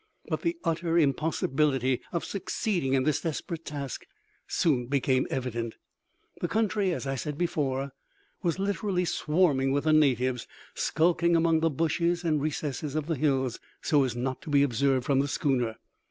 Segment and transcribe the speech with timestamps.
[0.29, 4.07] But the utter impossibility of succeeding in this desperate task
[4.47, 5.75] soon became evident.
[6.39, 7.91] The country, as I said before,
[8.41, 13.59] was literally swarming with the natives, skulking among the bushes and recesses of the hills,
[13.83, 15.75] so as not to be observed from the schooner.